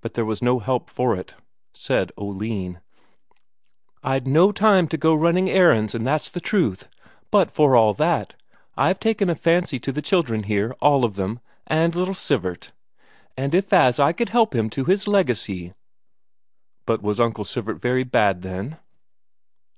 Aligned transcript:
But 0.00 0.14
there 0.14 0.24
was 0.24 0.40
no 0.40 0.60
help 0.60 0.88
for 0.88 1.14
it. 1.14 1.34
Said 1.74 2.10
Oline: 2.16 2.80
"I'd 4.02 4.26
no 4.26 4.50
time 4.50 4.88
to 4.88 4.96
go 4.96 5.14
running 5.14 5.50
errands, 5.50 5.94
and 5.94 6.06
that's 6.06 6.30
the 6.30 6.40
truth; 6.40 6.88
but 7.30 7.50
for 7.50 7.76
all 7.76 7.92
that... 7.92 8.34
I've 8.78 8.98
taken 8.98 9.28
a 9.28 9.34
fancy 9.34 9.78
to 9.80 9.92
the 9.92 10.00
children 10.00 10.44
here, 10.44 10.74
all 10.80 11.04
of 11.04 11.16
them, 11.16 11.40
and 11.66 11.94
little 11.94 12.14
Sivert, 12.14 12.72
and 13.36 13.54
if 13.54 13.70
as 13.74 14.00
I 14.00 14.14
could 14.14 14.30
help 14.30 14.54
him 14.54 14.70
to 14.70 14.84
his 14.86 15.06
legacy...." 15.06 15.74
"But 16.86 17.02
was 17.02 17.20
Uncle 17.20 17.44
Sivert 17.44 17.78
very 17.78 18.04
bad, 18.04 18.40
then?" 18.40 18.78